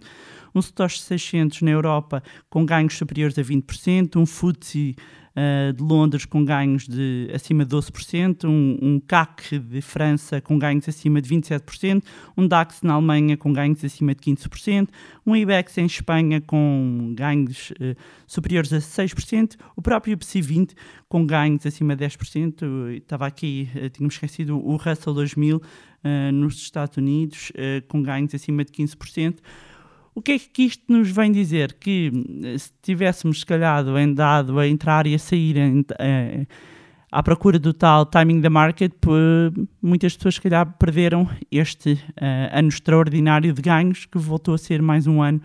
um 0.54 0.60
Stoxx 0.60 1.00
600 1.00 1.62
na 1.62 1.72
Europa 1.72 2.22
com 2.48 2.64
ganhos 2.64 2.96
superiores 2.96 3.36
a 3.38 3.42
20%, 3.42 4.16
um 4.16 4.26
FTSE 4.26 4.94
uh, 5.36 5.72
de 5.72 5.82
Londres 5.82 6.24
com 6.24 6.44
ganhos 6.44 6.86
de 6.86 7.30
acima 7.34 7.64
de 7.64 7.74
12%, 7.74 8.44
um, 8.44 8.78
um 8.80 9.00
CAC 9.00 9.58
de 9.58 9.80
França 9.80 10.40
com 10.40 10.58
ganhos 10.58 10.88
acima 10.88 11.20
de 11.20 11.28
27%, 11.28 12.02
um 12.36 12.46
DAX 12.46 12.82
na 12.82 12.94
Alemanha 12.94 13.36
com 13.36 13.52
ganhos 13.52 13.84
acima 13.84 14.14
de 14.14 14.20
15%, 14.20 14.88
um 15.26 15.36
IBEX 15.36 15.78
em 15.78 15.86
Espanha 15.86 16.40
com 16.40 17.12
ganhos 17.16 17.70
uh, 17.72 17.96
superiores 18.26 18.72
a 18.72 18.78
6%, 18.78 19.56
o 19.76 19.82
próprio 19.82 20.16
PSI 20.16 20.42
20 20.42 20.74
com 21.08 21.26
ganhos 21.26 21.66
acima 21.66 21.94
de 21.94 22.04
10%, 22.04 22.96
estava 22.96 23.26
aqui, 23.26 23.68
uh, 23.74 23.88
tínhamos 23.90 24.14
esquecido 24.14 24.58
o 24.58 24.76
Russell 24.76 25.14
2000 25.14 25.62
nos 26.32 26.56
Estados 26.56 26.96
Unidos 26.96 27.52
com 27.86 28.02
ganhos 28.02 28.34
acima 28.34 28.64
de 28.64 28.72
15%. 28.72 29.36
O 30.14 30.20
que 30.20 30.32
é 30.32 30.38
que 30.38 30.64
isto 30.64 30.84
nos 30.88 31.10
vem 31.10 31.32
dizer? 31.32 31.74
Que 31.74 32.12
eh, 32.44 32.58
se 32.58 32.70
tivéssemos, 32.82 33.40
se 33.40 33.46
calhar, 33.46 33.86
andado 33.86 34.58
a 34.58 34.68
entrar 34.68 35.06
e 35.06 35.14
a 35.14 35.18
sair 35.18 35.56
em, 35.56 35.84
eh, 35.98 36.46
à 37.10 37.22
procura 37.22 37.58
do 37.58 37.74
tal 37.74 38.06
timing 38.06 38.40
da 38.40 38.48
market, 38.48 38.92
muitas 39.82 40.16
pessoas, 40.16 40.36
se 40.36 40.40
calhar, 40.40 40.66
perderam 40.78 41.28
este 41.50 41.92
uh, 41.92 42.48
ano 42.50 42.68
extraordinário 42.68 43.52
de 43.52 43.60
ganhos, 43.60 44.06
que 44.06 44.16
voltou 44.16 44.54
a 44.54 44.58
ser 44.58 44.80
mais 44.80 45.06
um 45.06 45.20
ano 45.20 45.40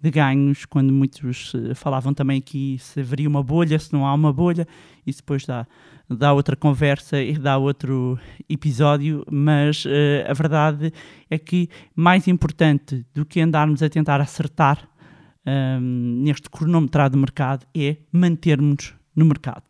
de 0.00 0.10
ganhos, 0.10 0.64
quando 0.64 0.92
muitos 0.92 1.52
falavam 1.74 2.14
também 2.14 2.38
aqui 2.38 2.78
se 2.78 3.00
haveria 3.00 3.28
uma 3.28 3.42
bolha, 3.42 3.78
se 3.78 3.92
não 3.92 4.06
há 4.06 4.14
uma 4.14 4.32
bolha, 4.32 4.66
isso 5.06 5.18
depois 5.18 5.44
dá 5.44 5.66
dá 6.10 6.32
outra 6.32 6.56
conversa 6.56 7.22
e 7.22 7.38
dá 7.38 7.56
outro 7.56 8.18
episódio, 8.48 9.24
mas 9.30 9.84
uh, 9.84 9.88
a 10.28 10.32
verdade 10.32 10.92
é 11.30 11.38
que 11.38 11.68
mais 11.94 12.26
importante 12.26 13.06
do 13.14 13.24
que 13.24 13.40
andarmos 13.40 13.80
a 13.80 13.88
tentar 13.88 14.20
acertar 14.20 14.88
um, 15.46 15.50
ehm, 15.50 16.22
neste 16.24 16.50
cronometrado 16.50 17.16
do 17.16 17.20
mercado 17.20 17.64
é 17.74 17.96
mantermos 18.12 18.92
no 19.14 19.24
mercado. 19.24 19.62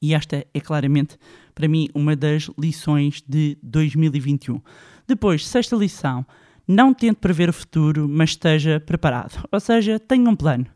E 0.00 0.14
esta 0.14 0.46
é 0.52 0.60
claramente, 0.60 1.16
para 1.54 1.66
mim, 1.66 1.88
uma 1.94 2.14
das 2.14 2.50
lições 2.58 3.22
de 3.26 3.58
2021. 3.62 4.60
Depois, 5.06 5.46
sexta 5.46 5.74
lição, 5.74 6.24
não 6.68 6.92
tente 6.92 7.16
prever 7.16 7.48
o 7.48 7.52
futuro, 7.52 8.06
mas 8.06 8.30
esteja 8.30 8.78
preparado. 8.78 9.42
Ou 9.50 9.58
seja, 9.58 9.98
tenha 9.98 10.28
um 10.28 10.36
plano. 10.36 10.66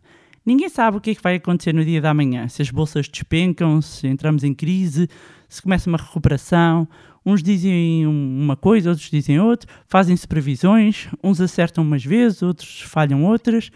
Ninguém 0.44 0.68
sabe 0.68 0.96
o 0.96 1.00
que 1.00 1.11
é 1.11 1.14
que 1.14 1.22
vai 1.22 1.37
acontecer 1.37 1.72
no 1.72 1.84
dia 1.84 2.00
da 2.00 2.14
manhã. 2.14 2.49
Se 2.49 2.62
as 2.62 2.70
bolsas 2.70 3.06
despencam, 3.06 3.80
se 3.82 4.08
entramos 4.08 4.42
em 4.42 4.54
crise, 4.54 5.08
se 5.49 5.61
começa 5.61 5.88
uma 5.88 5.99
recuperação. 5.99 6.88
Uns 7.25 7.42
dizem 7.42 8.06
uma 8.06 8.56
coisa, 8.56 8.90
outros 8.90 9.08
dizem 9.08 9.38
outra, 9.38 9.68
fazem-se 9.87 10.26
previsões, 10.26 11.08
uns 11.22 11.40
acertam 11.40 11.84
umas 11.84 12.04
vezes, 12.04 12.42
outros 12.42 12.80
falham 12.80 13.22
outras. 13.25 13.70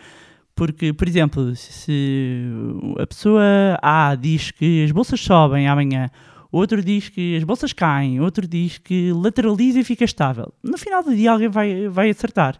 Porque, 0.56 0.92
por 0.92 1.06
exemplo, 1.06 1.54
se 1.54 2.48
a 2.98 3.06
pessoa 3.06 3.78
A 3.80 4.16
diz 4.16 4.50
que 4.50 4.82
as 4.82 4.90
bolsas 4.90 5.20
sobem 5.20 5.68
amanhã, 5.68 6.10
outro 6.50 6.82
diz 6.82 7.08
que 7.08 7.36
as 7.36 7.44
bolsas 7.44 7.72
caem, 7.72 8.20
outro 8.20 8.46
diz 8.46 8.78
que 8.78 9.12
lateraliza 9.12 9.80
e 9.80 9.84
fica 9.84 10.04
estável. 10.04 10.52
No 10.62 10.78
final 10.78 11.02
do 11.02 11.14
dia 11.14 11.32
alguém 11.32 11.48
vai, 11.48 11.88
vai 11.88 12.10
acertar. 12.10 12.58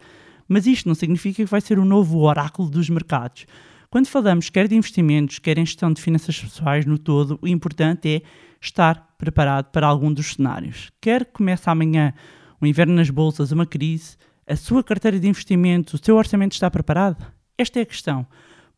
Mas 0.49 0.67
isto 0.67 0.89
não 0.89 0.95
significa 0.95 1.45
que 1.45 1.51
vai 1.51 1.61
ser 1.61 1.79
o 1.79 1.85
novo 1.85 2.21
oráculo 2.21 2.71
dos 2.71 2.89
mercados. 2.89 3.47
Quando 3.91 4.07
falamos 4.09 4.51
quer 4.51 4.69
de 4.69 4.77
investimentos, 4.77 5.39
quer 5.39 5.59
em 5.59 5.67
gestão 5.67 5.93
de 5.93 6.03
finanças 6.03 6.39
pessoais 6.39 6.85
no 6.85 6.99
todo, 6.99 7.39
o 7.41 7.49
importante 7.49 8.09
é 8.09 8.23
estar 8.61 9.15
preparado 9.17 9.71
para 9.71 9.87
algum 9.87 10.13
dos 10.13 10.35
cenários. 10.35 10.91
Quer 11.01 11.25
que 11.25 11.33
comece 11.33 11.69
amanhã 11.71 12.13
um 12.61 12.67
inverno 12.67 12.95
nas 12.95 13.11
bolsas, 13.11 13.53
uma 13.53 13.67
crise, 13.67 14.17
a 14.47 14.57
sua 14.57 14.83
carteira 14.83 15.19
de 15.19 15.29
investimentos, 15.29 15.95
o 15.95 16.05
seu 16.05 16.17
orçamento 16.17 16.53
está 16.53 16.71
preparado? 16.71 17.25
Esta 17.59 17.79
é 17.79 17.83
a 17.83 17.87
questão. 17.87 18.27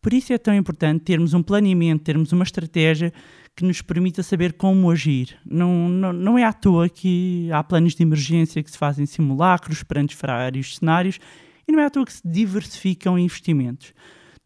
Por 0.00 0.12
isso 0.12 0.32
é 0.32 0.38
tão 0.38 0.54
importante 0.54 1.02
termos 1.02 1.34
um 1.34 1.42
planeamento, 1.42 2.04
termos 2.04 2.32
uma 2.32 2.44
estratégia 2.44 3.12
que 3.56 3.64
nos 3.64 3.82
permita 3.82 4.22
saber 4.22 4.52
como 4.52 4.90
agir. 4.90 5.36
Não, 5.44 5.88
não, 5.88 6.12
não 6.12 6.38
é 6.38 6.44
à 6.44 6.52
toa 6.52 6.88
que 6.88 7.50
há 7.52 7.62
planos 7.64 7.94
de 7.94 8.02
emergência 8.02 8.62
que 8.62 8.70
se 8.70 8.78
fazem 8.78 9.04
simulacros 9.04 9.82
perante 9.82 10.16
vários 10.16 10.76
cenários 10.76 11.18
e 11.66 11.72
não 11.72 11.80
é 11.80 11.86
à 11.86 11.90
toa 11.90 12.06
que 12.06 12.12
se 12.12 12.22
diversificam 12.24 13.18
investimentos. 13.18 13.92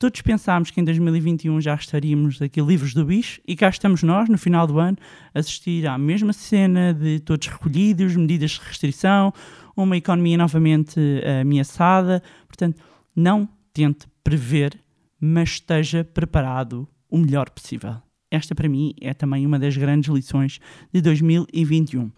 Todos 0.02 0.20
pensámos 0.20 0.72
que 0.72 0.80
em 0.80 0.84
2021 0.84 1.60
já 1.60 1.76
estaríamos 1.76 2.42
aqui 2.42 2.60
livres 2.60 2.92
do 2.92 3.04
bicho 3.04 3.40
e 3.46 3.54
cá 3.54 3.68
estamos 3.68 4.02
nós, 4.02 4.28
no 4.28 4.36
final 4.36 4.66
do 4.66 4.80
ano, 4.80 4.96
assistir 5.32 5.86
à 5.86 5.96
mesma 5.96 6.32
cena 6.32 6.92
de 6.92 7.20
todos 7.20 7.46
recolhidos, 7.46 8.16
medidas 8.16 8.50
de 8.50 8.60
restrição, 8.66 9.32
uma 9.76 9.96
economia 9.96 10.36
novamente 10.36 10.98
uh, 10.98 11.42
ameaçada. 11.42 12.20
Portanto, 12.48 12.82
não 13.14 13.48
tente 13.72 14.08
prever, 14.24 14.81
mas 15.24 15.50
esteja 15.50 16.02
preparado 16.02 16.88
o 17.08 17.16
melhor 17.16 17.48
possível. 17.48 17.96
Esta, 18.28 18.54
para 18.54 18.68
mim, 18.68 18.92
é 19.00 19.14
também 19.14 19.46
uma 19.46 19.58
das 19.58 19.76
grandes 19.76 20.12
lições 20.12 20.58
de 20.92 21.00
2021. 21.00 22.10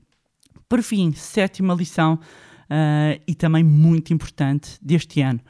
Por 0.68 0.82
fim, 0.82 1.12
sétima 1.12 1.74
lição 1.74 2.14
uh, 2.14 3.20
e 3.26 3.34
também 3.34 3.62
muito 3.62 4.14
importante 4.14 4.78
deste 4.80 5.20
ano 5.20 5.40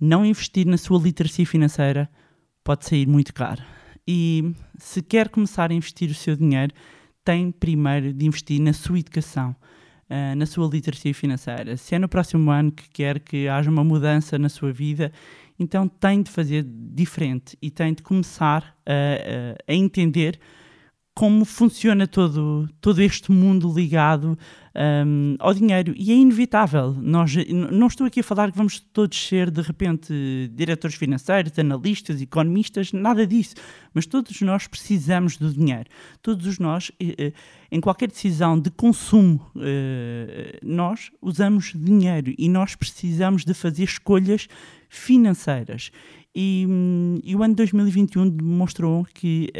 não 0.00 0.24
investir 0.24 0.66
na 0.66 0.76
sua 0.76 0.98
literacia 0.98 1.46
financeira 1.46 2.08
pode 2.62 2.86
sair 2.86 3.06
muito 3.06 3.34
caro. 3.34 3.62
E 4.06 4.54
se 4.78 5.02
quer 5.02 5.28
começar 5.28 5.70
a 5.70 5.74
investir 5.74 6.10
o 6.10 6.14
seu 6.14 6.36
dinheiro, 6.36 6.72
tem 7.24 7.50
primeiro 7.50 8.12
de 8.12 8.26
investir 8.26 8.60
na 8.60 8.72
sua 8.72 8.98
educação, 8.98 9.54
uh, 10.08 10.36
na 10.36 10.46
sua 10.46 10.68
literacia 10.68 11.12
financeira. 11.12 11.76
Se 11.76 11.94
é 11.94 11.98
no 11.98 12.08
próximo 12.08 12.50
ano 12.50 12.72
que 12.72 12.88
quer 12.90 13.20
que 13.20 13.48
haja 13.48 13.70
uma 13.70 13.84
mudança 13.84 14.38
na 14.38 14.48
sua 14.48 14.72
vida, 14.72 15.12
então 15.58 15.88
tem 15.88 16.22
de 16.22 16.30
fazer 16.30 16.64
diferente 16.66 17.56
e 17.60 17.70
tem 17.70 17.92
de 17.92 18.02
começar 18.02 18.76
a, 18.86 19.72
a, 19.72 19.74
entender 19.74 20.38
como 21.14 21.44
funciona 21.44 22.06
todo, 22.06 22.68
todo 22.80 23.02
este 23.02 23.32
mundo 23.32 23.72
ligado 23.74 24.38
um, 24.78 25.34
ao 25.38 25.52
dinheiro. 25.52 25.92
E 25.96 26.12
é 26.12 26.14
inevitável. 26.14 26.94
Nós, 27.00 27.34
não 27.48 27.88
estou 27.88 28.06
aqui 28.06 28.20
a 28.20 28.22
falar 28.22 28.50
que 28.52 28.56
vamos 28.56 28.78
todos 28.78 29.18
ser, 29.18 29.50
de 29.50 29.60
repente, 29.60 30.12
diretores 30.54 30.96
financeiros, 30.96 31.58
analistas, 31.58 32.22
economistas, 32.22 32.92
nada 32.92 33.26
disso. 33.26 33.56
Mas 33.92 34.06
todos 34.06 34.40
nós 34.40 34.66
precisamos 34.68 35.36
do 35.36 35.52
dinheiro. 35.52 35.88
Todos 36.22 36.58
nós, 36.58 36.92
em 37.70 37.80
qualquer 37.80 38.08
decisão 38.08 38.58
de 38.58 38.70
consumo, 38.70 39.44
eh, 39.56 40.58
nós 40.62 41.10
usamos 41.20 41.72
dinheiro 41.74 42.32
e 42.38 42.48
nós 42.48 42.76
precisamos 42.76 43.44
de 43.44 43.54
fazer 43.54 43.84
escolhas 43.84 44.46
financeiras. 44.88 45.90
E, 46.34 46.66
e 47.24 47.34
o 47.34 47.42
ano 47.42 47.54
2021 47.54 48.28
demonstrou 48.30 49.04
que 49.12 49.50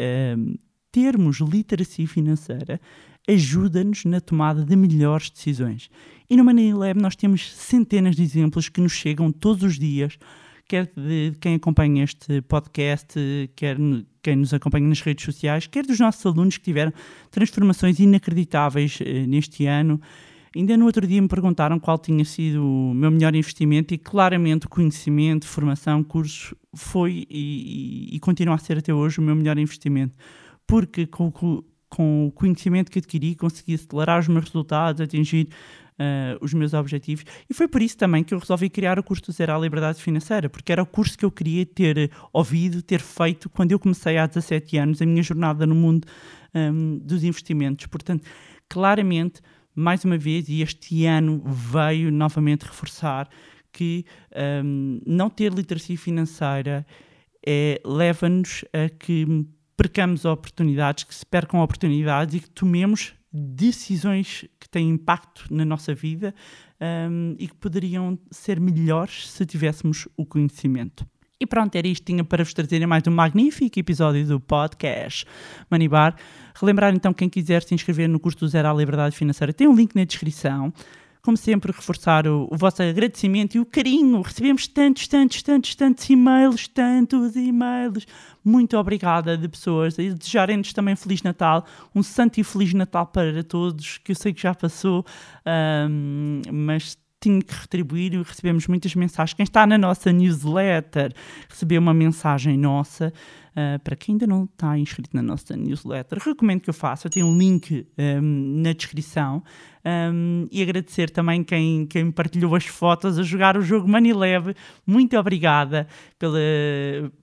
termos 0.92 1.38
literacia 1.40 2.06
financeira 2.06 2.80
ajuda-nos 3.28 4.04
na 4.04 4.20
tomada 4.20 4.64
de 4.64 4.74
melhores 4.74 5.30
decisões. 5.30 5.90
E 6.28 6.36
no 6.36 6.44
Money 6.44 6.72
Lab 6.72 7.00
nós 7.00 7.14
temos 7.14 7.54
centenas 7.54 8.16
de 8.16 8.22
exemplos 8.22 8.68
que 8.68 8.80
nos 8.80 8.92
chegam 8.92 9.30
todos 9.30 9.62
os 9.62 9.78
dias, 9.78 10.18
quer 10.66 10.90
de 10.96 11.32
quem 11.40 11.54
acompanha 11.54 12.04
este 12.04 12.40
podcast, 12.42 13.18
quer 13.54 13.76
quem 14.22 14.36
nos 14.36 14.52
acompanha 14.54 14.88
nas 14.88 15.00
redes 15.00 15.24
sociais, 15.24 15.66
quer 15.66 15.84
dos 15.84 16.00
nossos 16.00 16.24
alunos 16.24 16.56
que 16.56 16.64
tiveram 16.64 16.92
transformações 17.30 17.98
inacreditáveis 17.98 18.98
eh, 19.00 19.26
neste 19.26 19.66
ano. 19.66 20.00
Ainda 20.56 20.76
no 20.76 20.86
outro 20.86 21.06
dia 21.06 21.20
me 21.20 21.28
perguntaram 21.28 21.78
qual 21.78 21.98
tinha 21.98 22.24
sido 22.24 22.64
o 22.64 22.94
meu 22.94 23.10
melhor 23.10 23.34
investimento 23.34 23.92
e 23.92 23.98
claramente 23.98 24.66
conhecimento, 24.66 25.46
formação, 25.46 26.02
cursos 26.02 26.54
foi 26.74 27.26
e, 27.30 28.08
e, 28.10 28.16
e 28.16 28.20
continua 28.20 28.54
a 28.54 28.58
ser 28.58 28.78
até 28.78 28.92
hoje 28.92 29.18
o 29.18 29.22
meu 29.22 29.36
melhor 29.36 29.58
investimento 29.58 30.16
porque 30.68 31.06
com, 31.06 31.32
com 31.88 32.26
o 32.26 32.32
conhecimento 32.32 32.90
que 32.90 32.98
adquiri 32.98 33.34
consegui 33.34 33.74
acelerar 33.74 34.20
os 34.20 34.28
meus 34.28 34.44
resultados, 34.46 35.00
atingir 35.00 35.48
uh, 35.98 36.38
os 36.40 36.54
meus 36.54 36.72
objetivos. 36.74 37.24
E 37.48 37.54
foi 37.54 37.66
por 37.66 37.82
isso 37.82 37.96
também 37.96 38.22
que 38.22 38.32
eu 38.32 38.38
resolvi 38.38 38.70
criar 38.70 38.98
o 38.98 39.02
curso 39.02 39.30
Zero 39.32 39.54
à 39.54 39.58
Liberdade 39.58 40.02
Financeira, 40.02 40.48
porque 40.48 40.72
era 40.72 40.82
o 40.82 40.86
curso 40.86 41.18
que 41.18 41.24
eu 41.24 41.30
queria 41.30 41.66
ter 41.66 42.10
ouvido, 42.32 42.82
ter 42.82 43.00
feito 43.00 43.50
quando 43.50 43.72
eu 43.72 43.78
comecei 43.78 44.16
há 44.16 44.26
17 44.26 44.76
anos 44.78 45.02
a 45.02 45.06
minha 45.06 45.22
jornada 45.22 45.66
no 45.66 45.74
mundo 45.74 46.06
um, 46.54 46.58
ehm, 46.58 46.98
dos 46.98 47.24
investimentos. 47.24 47.86
Portanto, 47.86 48.24
claramente, 48.68 49.40
mais 49.74 50.04
uma 50.04 50.18
vez, 50.18 50.48
e 50.48 50.62
este 50.62 51.04
ano 51.04 51.42
veio 51.44 52.10
novamente 52.10 52.62
reforçar 52.62 53.28
que 53.72 54.04
um, 54.64 55.00
ehm, 55.00 55.02
não 55.06 55.30
ter 55.30 55.52
literacia 55.52 55.96
financeira 55.96 56.86
é, 57.46 57.80
leva-nos 57.84 58.64
a 58.72 58.88
que 58.88 59.46
percamos 59.78 60.24
oportunidades, 60.24 61.04
que 61.04 61.14
se 61.14 61.24
percam 61.24 61.60
oportunidades 61.60 62.34
e 62.34 62.40
que 62.40 62.50
tomemos 62.50 63.14
decisões 63.32 64.44
que 64.58 64.68
têm 64.68 64.90
impacto 64.90 65.46
na 65.50 65.64
nossa 65.64 65.94
vida 65.94 66.34
um, 67.08 67.36
e 67.38 67.46
que 67.46 67.54
poderiam 67.54 68.18
ser 68.28 68.58
melhores 68.58 69.30
se 69.30 69.46
tivéssemos 69.46 70.08
o 70.16 70.26
conhecimento. 70.26 71.06
E 71.40 71.46
pronto, 71.46 71.76
era 71.76 71.86
isto 71.86 72.04
tinha 72.04 72.24
para 72.24 72.42
vos 72.42 72.52
trazer 72.52 72.84
mais 72.88 73.04
um 73.06 73.12
magnífico 73.12 73.78
episódio 73.78 74.26
do 74.26 74.40
podcast 74.40 75.24
Manibar. 75.70 76.16
Relembrar 76.60 76.92
então 76.92 77.14
quem 77.14 77.28
quiser 77.28 77.62
se 77.62 77.72
inscrever 77.72 78.08
no 78.08 78.18
curso 78.18 78.40
do 78.40 78.48
Zero 78.48 78.68
à 78.68 78.74
Liberdade 78.74 79.16
Financeira, 79.16 79.52
tem 79.52 79.68
um 79.68 79.76
link 79.76 79.94
na 79.94 80.02
descrição 80.02 80.72
como 81.22 81.36
sempre, 81.36 81.72
reforçar 81.72 82.26
o, 82.26 82.48
o, 82.50 82.56
vosso 82.56 82.82
agradecimento 82.82 83.56
e 83.56 83.60
o 83.60 83.66
carinho. 83.66 84.20
Recebemos 84.22 84.66
tantos, 84.66 85.08
tantos, 85.08 85.42
tantos, 85.42 85.74
tantos 85.74 86.08
e-mails, 86.08 86.68
tantos 86.68 87.36
e-mails. 87.36 88.06
Muito 88.44 88.76
obrigada 88.76 89.36
de 89.36 89.48
pessoas 89.48 89.98
a 89.98 90.02
desejarem-nos 90.02 90.72
também 90.72 90.96
Feliz 90.96 91.22
Natal, 91.22 91.64
um 91.94 92.02
santo 92.02 92.38
e 92.40 92.44
Feliz 92.44 92.72
Natal 92.72 93.06
para 93.06 93.42
todos, 93.42 93.98
que 93.98 94.12
eu 94.12 94.16
sei 94.16 94.32
que 94.32 94.40
já 94.42 94.54
passou, 94.54 95.04
um, 95.90 96.42
mas 96.52 96.96
tinha 97.20 97.42
que 97.42 97.52
retribuir 97.52 98.14
e 98.14 98.22
recebemos 98.22 98.66
muitas 98.66 98.94
mensagens. 98.94 99.34
Quem 99.34 99.44
está 99.44 99.66
na 99.66 99.76
nossa 99.76 100.12
newsletter 100.12 101.12
recebeu 101.48 101.80
uma 101.80 101.92
mensagem 101.92 102.56
nossa. 102.56 103.12
Uh, 103.50 103.78
para 103.82 103.96
quem 103.96 104.14
ainda 104.14 104.26
não 104.26 104.44
está 104.44 104.78
inscrito 104.78 105.10
na 105.12 105.22
nossa 105.22 105.56
newsletter, 105.56 106.18
recomendo 106.18 106.60
que 106.60 106.70
eu 106.70 106.74
faça. 106.74 107.06
Eu 107.06 107.10
tenho 107.10 107.26
um 107.26 107.36
link 107.36 107.86
um, 107.98 108.62
na 108.62 108.72
descrição. 108.72 109.42
Um, 109.84 110.46
e 110.50 110.60
agradecer 110.62 111.08
também 111.08 111.42
quem, 111.42 111.86
quem 111.86 112.10
partilhou 112.10 112.54
as 112.54 112.66
fotos 112.66 113.18
a 113.18 113.22
jogar 113.22 113.56
o 113.56 113.62
jogo 113.62 113.88
Money 113.88 114.12
Leve. 114.12 114.54
Muito 114.86 115.16
obrigada 115.16 115.86
pela, 116.18 116.38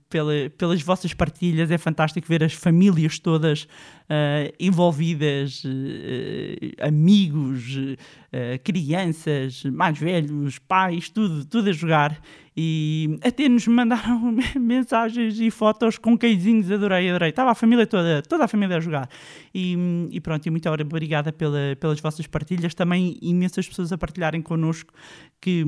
pela, 0.08 0.32
pelas 0.56 0.82
vossas 0.82 1.14
partilhas. 1.14 1.70
É 1.70 1.78
fantástico 1.78 2.26
ver 2.26 2.42
as 2.42 2.54
famílias 2.54 3.18
todas 3.18 3.64
uh, 3.64 4.52
envolvidas, 4.58 5.62
uh, 5.64 6.86
amigos, 6.86 7.76
uh, 7.76 8.58
crianças, 8.64 9.62
mais 9.64 9.98
velhos, 9.98 10.58
pais, 10.58 11.08
tudo, 11.08 11.44
tudo 11.44 11.70
a 11.70 11.72
jogar. 11.72 12.20
E 12.58 13.18
até 13.22 13.50
nos 13.50 13.66
mandaram 13.66 14.34
mensagens 14.58 15.38
e 15.38 15.50
fotos 15.50 15.98
com 15.98 16.16
queijinhos, 16.16 16.70
adorei, 16.72 17.10
adorei. 17.10 17.28
Estava 17.28 17.50
a 17.50 17.54
família 17.54 17.86
toda, 17.86 18.22
toda 18.22 18.44
a 18.44 18.48
família 18.48 18.78
a 18.78 18.80
jogar. 18.80 19.10
E, 19.54 19.76
e 20.10 20.18
pronto, 20.22 20.46
e 20.46 20.50
muito 20.50 20.66
obrigada 20.70 21.30
pela, 21.30 21.76
pelas 21.78 22.00
vossas 22.00 22.26
partilhas. 22.26 22.74
Também 22.74 23.18
imensas 23.20 23.68
pessoas 23.68 23.92
a 23.92 23.98
partilharem 23.98 24.40
connosco 24.40 24.90
que, 25.38 25.64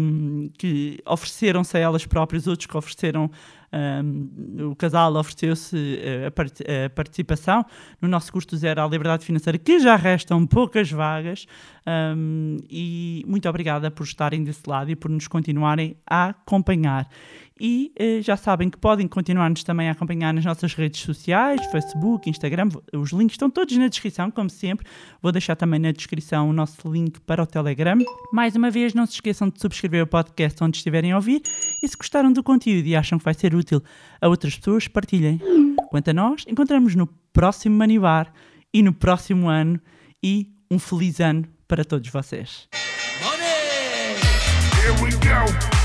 que 0.56 0.98
ofereceram-se 1.04 1.76
a 1.76 1.80
elas 1.80 2.06
próprias, 2.06 2.46
outros 2.46 2.66
que 2.66 2.76
ofereceram 2.76 3.30
um, 3.72 4.70
o 4.70 4.76
casal 4.76 5.14
ofereceu-se 5.14 5.98
eh, 6.02 6.26
a, 6.26 6.86
a, 6.86 6.90
participação 6.90 7.64
no 8.00 8.08
nosso 8.08 8.32
curso 8.32 8.56
zero 8.56 8.80
à 8.80 8.86
liberdade 8.86 9.24
financeira, 9.24 9.58
que 9.58 9.78
já 9.78 9.94
restam 9.94 10.46
poucas 10.46 10.90
vagas. 10.90 11.46
Um, 11.86 12.58
e 12.68 13.24
muito 13.26 13.48
obrigada 13.48 13.90
por 13.90 14.04
estarem 14.04 14.42
desse 14.42 14.68
lado 14.68 14.90
e 14.90 14.96
por 14.96 15.10
nos 15.10 15.28
continuarem 15.28 15.96
a 16.08 16.28
acompanhar. 16.28 17.08
E 17.60 17.92
eh, 17.96 18.20
já 18.22 18.36
sabem 18.36 18.70
que 18.70 18.78
podem 18.78 19.08
continuar-nos 19.08 19.64
também 19.64 19.88
a 19.88 19.92
acompanhar 19.92 20.32
nas 20.32 20.44
nossas 20.44 20.74
redes 20.74 21.00
sociais, 21.00 21.64
Facebook, 21.66 22.28
Instagram. 22.28 22.68
Os 22.92 23.10
links 23.12 23.34
estão 23.34 23.50
todos 23.50 23.76
na 23.76 23.88
descrição, 23.88 24.30
como 24.30 24.48
sempre. 24.48 24.86
Vou 25.20 25.32
deixar 25.32 25.56
também 25.56 25.80
na 25.80 25.90
descrição 25.90 26.48
o 26.48 26.52
nosso 26.52 26.90
link 26.90 27.20
para 27.20 27.42
o 27.42 27.46
Telegram. 27.46 27.98
Mais 28.32 28.54
uma 28.54 28.70
vez, 28.70 28.94
não 28.94 29.06
se 29.06 29.14
esqueçam 29.14 29.48
de 29.48 29.60
subscrever 29.60 30.04
o 30.04 30.06
podcast 30.06 30.62
onde 30.62 30.76
estiverem 30.76 31.12
a 31.12 31.16
ouvir. 31.16 31.42
E 31.82 31.88
se 31.88 31.96
gostaram 31.96 32.32
do 32.32 32.42
conteúdo 32.42 32.86
e 32.86 32.94
acham 32.94 33.18
que 33.18 33.24
vai 33.24 33.34
ser 33.34 33.54
útil 33.54 33.82
a 34.20 34.28
outras 34.28 34.56
pessoas, 34.56 34.86
partilhem. 34.86 35.40
Quanto 35.90 36.10
a 36.10 36.14
nós, 36.14 36.44
encontramos 36.46 36.94
no 36.94 37.06
próximo 37.32 37.76
Manibar 37.76 38.32
e 38.72 38.82
no 38.82 38.92
próximo 38.92 39.48
ano. 39.48 39.80
E 40.22 40.52
um 40.70 40.78
feliz 40.78 41.20
ano 41.20 41.44
para 41.66 41.84
todos 41.84 42.08
vocês. 42.10 42.68
Money! 43.22 43.48
Here 44.74 44.92
we 45.02 45.10
go. 45.10 45.77